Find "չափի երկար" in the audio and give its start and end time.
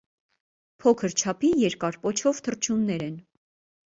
1.17-1.99